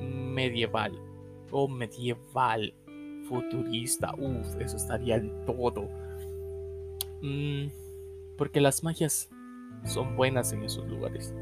medieval 0.00 0.92
o 1.50 1.68
medieval 1.68 2.72
futurista. 3.28 4.12
Uf, 4.16 4.56
eso 4.60 4.76
estaría 4.76 5.16
en 5.16 5.44
todo. 5.44 5.88
Mm, 7.22 7.68
porque 8.36 8.60
las 8.60 8.82
magias 8.82 9.28
son 9.84 10.16
buenas 10.16 10.52
en 10.52 10.62
esos 10.62 10.86
lugares. 10.88 11.34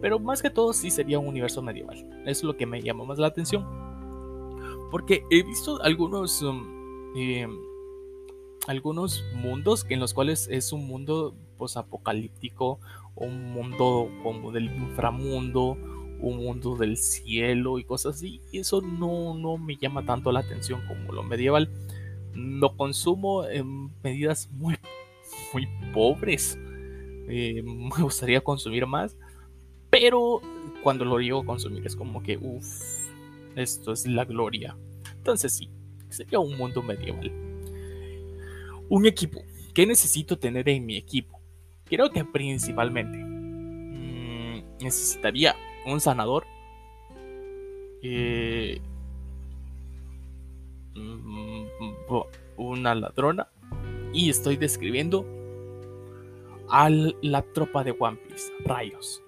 Pero 0.00 0.18
más 0.18 0.42
que 0.42 0.50
todo 0.50 0.72
sí 0.72 0.90
sería 0.90 1.18
un 1.18 1.28
universo 1.28 1.62
medieval. 1.62 2.06
Es 2.26 2.42
lo 2.42 2.56
que 2.56 2.66
me 2.66 2.82
llama 2.82 3.04
más 3.04 3.18
la 3.18 3.28
atención. 3.28 3.64
Porque 4.90 5.24
he 5.30 5.42
visto 5.42 5.82
algunos 5.82 6.42
em, 7.16 7.56
algunos 8.66 9.24
mundos 9.34 9.86
en 9.88 10.00
los 10.00 10.12
cuales 10.12 10.48
es 10.50 10.72
un 10.72 10.86
mundo 10.86 11.34
posapocalíptico, 11.56 12.80
un 13.14 13.52
mundo 13.52 14.10
como 14.22 14.52
del 14.52 14.66
inframundo, 14.66 15.78
un 16.20 16.38
mundo 16.38 16.76
del 16.76 16.96
cielo 16.96 17.78
y 17.78 17.84
cosas 17.84 18.16
así. 18.16 18.40
Y 18.52 18.58
eso 18.58 18.80
no, 18.80 19.34
no 19.34 19.56
me 19.56 19.76
llama 19.76 20.04
tanto 20.04 20.32
la 20.32 20.40
atención 20.40 20.82
como 20.86 21.12
lo 21.12 21.22
medieval. 21.22 21.70
Lo 22.34 22.76
consumo 22.76 23.44
en 23.46 23.90
medidas 24.02 24.50
muy, 24.52 24.76
muy 25.52 25.68
pobres. 25.92 26.58
Eh, 27.28 27.62
me 27.64 28.02
gustaría 28.02 28.40
consumir 28.40 28.86
más. 28.86 29.16
Pero 29.98 30.42
cuando 30.82 31.06
lo 31.06 31.18
llego 31.18 31.40
a 31.40 31.44
consumir 31.46 31.86
es 31.86 31.96
como 31.96 32.22
que, 32.22 32.36
uff, 32.36 33.08
esto 33.54 33.92
es 33.92 34.06
la 34.06 34.26
gloria. 34.26 34.76
Entonces 35.14 35.56
sí, 35.56 35.70
sería 36.10 36.38
un 36.38 36.54
mundo 36.58 36.82
medieval. 36.82 37.32
Un 38.90 39.06
equipo. 39.06 39.42
¿Qué 39.72 39.86
necesito 39.86 40.38
tener 40.38 40.68
en 40.68 40.84
mi 40.84 40.98
equipo? 40.98 41.40
Creo 41.86 42.10
que 42.10 42.26
principalmente 42.26 43.16
mm, 43.16 44.82
necesitaría 44.82 45.56
un 45.86 45.98
sanador. 45.98 46.44
Eh, 48.02 48.78
mm, 50.94 51.64
una 52.58 52.94
ladrona. 52.94 53.48
Y 54.12 54.28
estoy 54.28 54.58
describiendo 54.58 55.24
a 56.68 56.90
la 56.90 57.40
tropa 57.54 57.82
de 57.82 57.96
One 57.98 58.18
Piece, 58.28 58.52
rayos. 58.66 59.22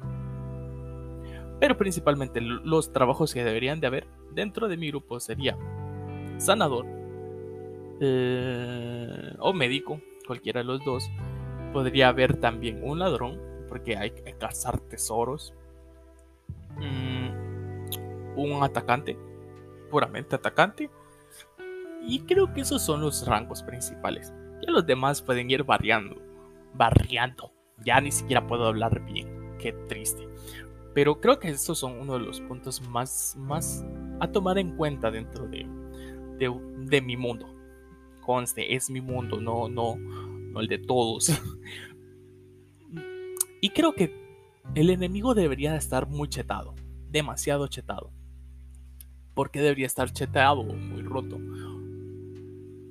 Pero 1.61 1.77
principalmente 1.77 2.41
los 2.41 2.93
trabajos 2.93 3.35
que 3.35 3.45
deberían 3.45 3.81
de 3.81 3.87
haber 3.89 4.07
dentro 4.33 4.69
de 4.69 4.77
mi 4.77 4.89
grupo 4.89 5.19
sería 5.19 5.57
sanador, 6.39 6.87
eh, 8.01 9.35
o 9.41 9.53
médico, 9.53 10.01
cualquiera 10.27 10.61
de 10.61 10.65
los 10.65 10.85
dos. 10.85 11.11
Podría 11.73 12.09
haber 12.09 12.37
también 12.37 12.81
un 12.83 13.01
ladrón, 13.01 13.41
porque 13.69 13.97
hay 13.97 14.11
que 14.11 14.33
cazar 14.35 14.79
tesoros. 14.81 15.53
Mm, 16.77 18.37
un 18.37 18.63
atacante, 18.63 19.19
puramente 19.91 20.37
atacante. 20.37 20.91
Y 22.03 22.21
creo 22.21 22.53
que 22.55 22.61
esos 22.61 22.83
son 22.83 23.01
los 23.01 23.27
rangos 23.27 23.63
principales. 23.63 24.33
Ya 24.63 24.71
los 24.71 24.87
demás 24.87 25.21
pueden 25.21 25.51
ir 25.51 25.65
variando, 25.65 26.17
variando. 26.75 27.53
Ya 27.85 28.01
ni 28.01 28.13
siquiera 28.13 28.47
puedo 28.47 28.67
hablar 28.67 29.05
bien. 29.05 29.57
Qué 29.59 29.73
triste. 29.89 30.29
Pero 30.99 31.21
creo 31.21 31.39
que 31.39 31.47
estos 31.47 31.79
son 31.79 32.01
uno 32.01 32.15
de 32.15 32.25
los 32.25 32.41
puntos 32.41 32.83
más, 32.89 33.37
más 33.39 33.87
a 34.19 34.33
tomar 34.33 34.59
en 34.59 34.77
cuenta 34.77 35.13
dentro 35.13 35.47
de, 35.47 35.65
de 36.41 37.01
mi 37.01 37.17
mundo 37.17 37.55
conste, 38.21 38.75
es 38.75 38.91
mi 38.91 39.01
mundo, 39.01 39.41
no, 39.41 39.69
no, 39.69 39.95
no 39.97 40.61
el 40.61 40.67
de 40.67 40.79
todos. 40.79 41.31
y 43.61 43.71
creo 43.71 43.95
que 43.95 44.13
el 44.75 44.91
enemigo 44.91 45.35
debería 45.35 45.77
estar 45.77 46.09
muy 46.09 46.29
chetado, 46.29 46.75
demasiado 47.09 47.69
chetado. 47.69 48.11
¿Por 49.35 49.53
qué 49.53 49.61
debería 49.61 49.87
estar 49.87 50.11
chetado 50.11 50.63
o 50.63 50.75
muy 50.75 51.03
roto? 51.03 51.39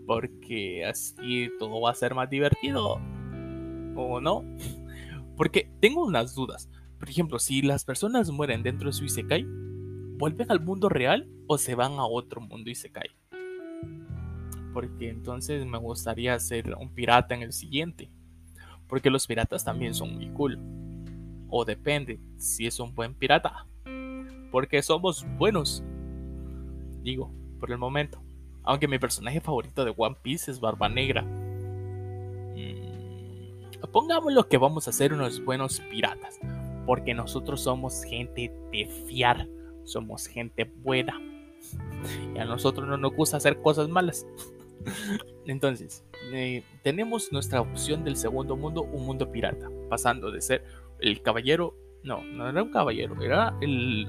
porque 0.08 0.86
así 0.86 1.50
todo 1.60 1.82
va 1.82 1.92
a 1.92 1.94
ser 1.94 2.16
más 2.16 2.30
divertido. 2.30 3.02
¿O 3.98 4.22
no? 4.22 4.46
Porque 5.36 5.70
tengo 5.82 6.06
unas 6.06 6.34
dudas. 6.34 6.70
Por 7.00 7.10
ejemplo, 7.10 7.40
si 7.40 7.62
las 7.62 7.86
personas 7.86 8.32
mueren 8.32 8.64
dentro 8.64 8.90
de 8.90 8.94
su 8.94 9.06
Isekai, 9.06 9.46
¿vuelven 10.18 10.52
al 10.52 10.60
mundo 10.60 10.90
real 10.90 11.30
o 11.48 11.58
se 11.58 11.76
van 11.76 11.94
a 11.94 12.06
otro 12.06 12.42
mundo 12.42 12.70
Isekai? 12.70 13.10
Porque 14.74 15.10
entonces 15.10 15.66
me 15.66 15.78
gustaría 15.78 16.40
ser 16.40 16.76
un 16.76 16.90
pirata 16.90 17.36
en 17.36 17.42
el 17.42 17.54
siguiente. 17.54 18.10
Porque 18.88 19.10
los 19.10 19.28
piratas 19.28 19.64
también 19.64 19.94
son 19.94 20.16
muy 20.16 20.30
cool. 20.30 20.60
O 21.50 21.66
depende 21.66 22.20
si 22.38 22.68
es 22.68 22.80
un 22.80 22.94
buen 22.94 23.14
pirata. 23.14 23.66
Porque 24.52 24.82
somos 24.82 25.26
buenos. 25.38 25.84
Digo, 27.02 27.32
por 27.60 27.72
el 27.72 27.78
momento. 27.78 28.22
Aunque 28.64 28.88
mi 28.88 29.00
personaje 29.00 29.40
favorito 29.40 29.86
de 29.86 29.94
One 29.96 30.18
Piece 30.22 30.52
es 30.52 30.60
Barba 30.60 30.90
Negra. 30.90 31.24
Mm, 32.54 33.82
pongámoslo 33.92 34.48
que 34.48 34.58
vamos 34.58 34.88
a 34.88 34.92
ser 34.92 35.14
unos 35.14 35.44
buenos 35.44 35.80
piratas. 35.90 36.40
Porque 36.88 37.14
nosotros 37.14 37.62
somos 37.62 38.04
gente 38.04 38.52
de 38.72 38.88
fiar. 39.06 39.48
Somos 39.84 40.26
gente 40.26 40.64
buena. 40.64 41.22
Y 42.34 42.40
a 42.40 42.46
nosotros 42.46 42.88
no 42.88 42.98
nos 42.98 43.14
gusta 43.14 43.38
hacer 43.38 43.62
cosas 43.62 43.90
malas. 43.90 44.26
Entonces, 45.46 46.04
eh, 46.34 46.64
tenemos 46.82 47.32
nuestra 47.32 47.62
opción 47.62 48.04
del 48.04 48.16
segundo 48.16 48.58
mundo, 48.58 48.82
un 48.82 49.06
mundo 49.06 49.32
pirata. 49.32 49.70
Pasando 49.90 50.32
de 50.32 50.42
ser 50.42 50.64
el 51.00 51.22
caballero. 51.22 51.76
No, 52.02 52.24
no 52.24 52.50
era 52.50 52.64
un 52.64 52.72
caballero. 52.72 53.22
Era 53.22 53.56
el 53.62 54.08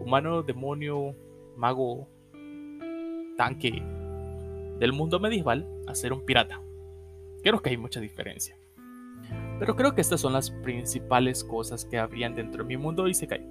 humano, 0.00 0.42
demonio, 0.42 1.14
mago, 1.56 2.08
tanque 3.38 3.82
del 4.78 4.92
mundo 4.92 5.20
medieval 5.20 5.66
a 5.86 5.94
ser 5.94 6.12
un 6.12 6.24
pirata. 6.24 6.60
Creo 7.42 7.62
que 7.62 7.70
hay 7.70 7.76
mucha 7.76 8.00
diferencia. 8.00 8.56
Pero 9.58 9.74
creo 9.74 9.94
que 9.94 10.00
estas 10.00 10.20
son 10.20 10.32
las 10.32 10.50
principales 10.50 11.42
cosas 11.42 11.84
que 11.84 11.98
habrían 11.98 12.34
dentro 12.34 12.62
de 12.62 12.68
mi 12.68 12.76
mundo 12.76 13.08
y 13.08 13.14
se 13.14 13.26
cae. 13.26 13.46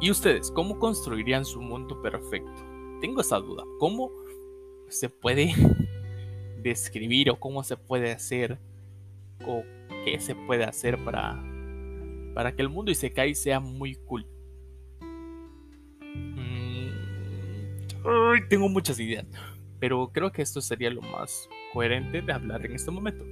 ¿Y 0.00 0.10
ustedes 0.10 0.50
cómo 0.50 0.78
construirían 0.78 1.44
su 1.44 1.60
mundo 1.60 2.02
perfecto? 2.02 2.62
Tengo 3.00 3.20
esa 3.20 3.38
duda. 3.38 3.64
¿Cómo 3.78 4.10
se 4.88 5.08
puede 5.08 5.54
describir 6.62 7.30
o 7.30 7.38
cómo 7.38 7.62
se 7.62 7.76
puede 7.76 8.12
hacer 8.12 8.58
o 9.46 9.62
qué 10.04 10.18
se 10.20 10.34
puede 10.34 10.64
hacer 10.64 11.02
para, 11.04 11.42
para 12.34 12.54
que 12.54 12.62
el 12.62 12.68
mundo 12.68 12.90
Isekai 12.90 13.34
sea 13.34 13.60
muy 13.60 13.94
cool? 14.06 14.26
tengo 18.48 18.68
muchas 18.68 18.98
ideas, 19.00 19.24
pero 19.84 20.08
creo 20.10 20.32
que 20.32 20.40
esto 20.40 20.62
sería 20.62 20.88
lo 20.88 21.02
más 21.02 21.46
coherente 21.74 22.22
de 22.22 22.32
hablar 22.32 22.64
en 22.64 22.72
este 22.72 22.90
momento. 22.90 23.22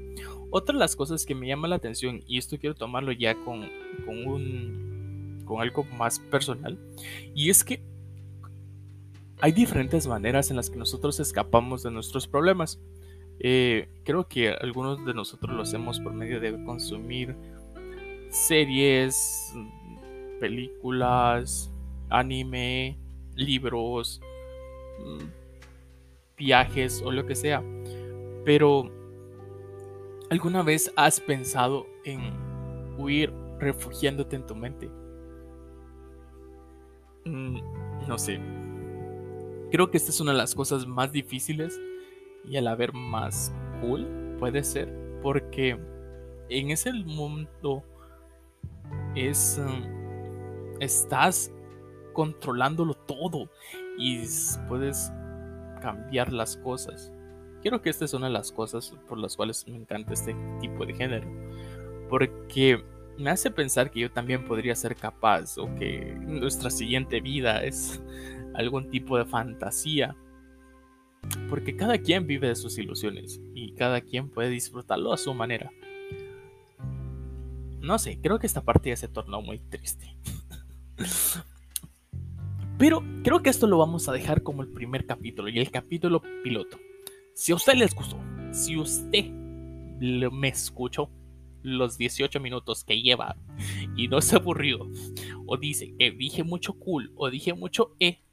Otra 0.50 0.74
de 0.74 0.80
las 0.80 0.94
cosas 0.94 1.24
que 1.24 1.34
me 1.34 1.46
llama 1.46 1.66
la 1.66 1.76
atención, 1.76 2.20
y 2.26 2.36
esto 2.36 2.58
quiero 2.58 2.74
tomarlo 2.74 3.10
ya 3.10 3.34
con, 3.36 3.70
con, 4.04 4.26
un, 4.26 5.42
con 5.46 5.62
algo 5.62 5.82
más 5.96 6.18
personal, 6.18 6.78
y 7.34 7.48
es 7.48 7.64
que 7.64 7.82
hay 9.40 9.52
diferentes 9.52 10.06
maneras 10.06 10.50
en 10.50 10.56
las 10.56 10.68
que 10.68 10.76
nosotros 10.76 11.20
escapamos 11.20 11.84
de 11.84 11.90
nuestros 11.90 12.28
problemas. 12.28 12.78
Eh, 13.40 13.88
creo 14.04 14.28
que 14.28 14.50
algunos 14.50 15.06
de 15.06 15.14
nosotros 15.14 15.56
lo 15.56 15.62
hacemos 15.62 16.00
por 16.00 16.12
medio 16.12 16.38
de 16.38 16.52
consumir 16.66 17.34
series, 18.28 19.54
películas, 20.38 21.72
anime, 22.10 22.98
libros, 23.36 24.20
viajes 26.42 27.02
o 27.04 27.12
lo 27.12 27.24
que 27.24 27.34
sea. 27.34 27.62
Pero, 28.44 28.90
¿alguna 30.30 30.62
vez 30.62 30.92
has 30.96 31.20
pensado 31.20 31.86
en 32.04 32.20
huir 32.98 33.32
refugiándote 33.58 34.36
en 34.36 34.46
tu 34.46 34.54
mente? 34.54 34.90
Mm, 37.24 37.58
no 38.08 38.18
sé. 38.18 38.40
Creo 39.70 39.90
que 39.90 39.96
esta 39.96 40.10
es 40.10 40.20
una 40.20 40.32
de 40.32 40.38
las 40.38 40.54
cosas 40.54 40.86
más 40.86 41.12
difíciles 41.12 41.80
y 42.44 42.56
a 42.56 42.60
vez 42.74 42.92
más 42.92 43.54
cool, 43.80 44.36
puede 44.38 44.64
ser, 44.64 44.92
porque 45.22 45.78
en 46.48 46.70
ese 46.70 46.92
mundo 46.92 47.84
es 49.14 49.60
mm, 49.64 50.82
estás 50.82 51.52
controlándolo 52.12 52.94
todo 52.94 53.48
y 53.96 54.24
puedes 54.68 55.12
cambiar 55.82 56.32
las 56.32 56.56
cosas. 56.56 57.12
Creo 57.62 57.82
que 57.82 57.90
esta 57.90 58.04
es 58.04 58.14
una 58.14 58.28
de 58.28 58.32
las 58.32 58.52
cosas 58.52 58.94
por 59.08 59.18
las 59.18 59.36
cuales 59.36 59.66
me 59.68 59.76
encanta 59.76 60.12
este 60.12 60.34
tipo 60.60 60.86
de 60.86 60.94
género. 60.94 61.28
Porque 62.08 62.82
me 63.18 63.30
hace 63.30 63.50
pensar 63.50 63.90
que 63.90 64.00
yo 64.00 64.10
también 64.10 64.44
podría 64.44 64.74
ser 64.74 64.96
capaz 64.96 65.58
o 65.58 65.74
que 65.74 66.14
nuestra 66.20 66.70
siguiente 66.70 67.20
vida 67.20 67.62
es 67.64 68.00
algún 68.54 68.90
tipo 68.90 69.18
de 69.18 69.24
fantasía. 69.24 70.16
Porque 71.48 71.76
cada 71.76 71.98
quien 71.98 72.26
vive 72.26 72.48
de 72.48 72.56
sus 72.56 72.78
ilusiones 72.78 73.40
y 73.54 73.74
cada 73.74 74.00
quien 74.00 74.28
puede 74.28 74.48
disfrutarlo 74.48 75.12
a 75.12 75.18
su 75.18 75.34
manera. 75.34 75.70
No 77.80 77.98
sé, 77.98 78.18
creo 78.20 78.38
que 78.38 78.46
esta 78.46 78.62
parte 78.62 78.90
ya 78.90 78.96
se 78.96 79.08
tornó 79.08 79.42
muy 79.42 79.58
triste. 79.58 80.16
Pero 82.82 83.00
creo 83.22 83.44
que 83.44 83.50
esto 83.50 83.68
lo 83.68 83.78
vamos 83.78 84.08
a 84.08 84.12
dejar 84.12 84.42
como 84.42 84.60
el 84.60 84.68
primer 84.68 85.06
capítulo 85.06 85.48
y 85.48 85.56
el 85.56 85.70
capítulo 85.70 86.20
piloto. 86.42 86.80
Si 87.32 87.52
a 87.52 87.54
usted 87.54 87.74
les 87.74 87.94
gustó, 87.94 88.18
si 88.50 88.76
usted 88.76 89.26
me 90.00 90.48
escuchó 90.48 91.08
los 91.62 91.96
18 91.96 92.40
minutos 92.40 92.82
que 92.82 93.00
lleva 93.00 93.36
y 93.96 94.08
no 94.08 94.20
se 94.20 94.34
aburrió, 94.34 94.90
o 95.46 95.56
dice 95.58 95.94
que 95.96 96.10
dije 96.10 96.42
mucho 96.42 96.72
cool 96.72 97.12
o 97.14 97.30
dije 97.30 97.54
mucho 97.54 97.94
e, 98.00 98.24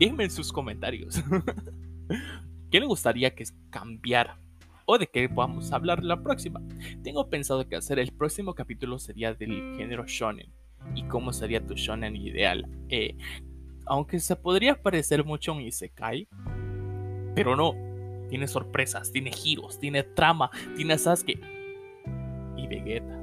en 0.00 0.30
sus 0.30 0.52
comentarios. 0.52 1.22
¿Qué 2.70 2.78
le 2.78 2.84
gustaría 2.84 3.34
que 3.34 3.44
cambiara? 3.70 4.38
o 4.84 4.98
de 4.98 5.06
qué 5.06 5.30
a 5.34 5.74
hablar 5.74 6.04
la 6.04 6.22
próxima. 6.22 6.60
Tengo 7.02 7.30
pensado 7.30 7.66
que 7.66 7.76
hacer 7.76 7.98
el 8.00 8.12
próximo 8.12 8.54
capítulo 8.54 8.98
sería 8.98 9.32
del 9.32 9.76
género 9.78 10.04
shonen 10.06 10.52
y 10.94 11.04
cómo 11.04 11.32
sería 11.32 11.64
tu 11.64 11.74
shonen 11.74 12.16
ideal. 12.16 12.66
Eh, 12.88 13.16
aunque 13.86 14.20
se 14.20 14.36
podría 14.36 14.80
parecer 14.80 15.24
mucho 15.24 15.52
a 15.52 15.54
un 15.54 15.62
Isekai, 15.62 16.28
pero 17.34 17.56
no. 17.56 17.74
Tiene 18.28 18.46
sorpresas, 18.46 19.10
tiene 19.10 19.32
giros, 19.32 19.78
tiene 19.80 20.04
trama, 20.04 20.50
tiene 20.76 20.96
Sasuke 20.96 21.40
y 22.56 22.66
Vegeta. 22.68 23.20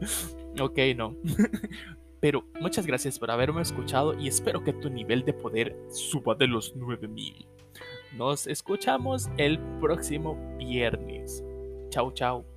ok, 0.60 0.78
no. 0.96 1.16
pero 2.20 2.44
muchas 2.60 2.86
gracias 2.86 3.18
por 3.18 3.30
haberme 3.30 3.62
escuchado 3.62 4.18
y 4.18 4.28
espero 4.28 4.64
que 4.64 4.72
tu 4.72 4.90
nivel 4.90 5.24
de 5.24 5.34
poder 5.34 5.76
suba 5.90 6.34
de 6.34 6.48
los 6.48 6.74
9000. 6.74 7.46
Nos 8.16 8.46
escuchamos 8.46 9.28
el 9.36 9.58
próximo 9.80 10.36
viernes. 10.58 11.44
Chao, 11.90 12.12
chao. 12.12 12.53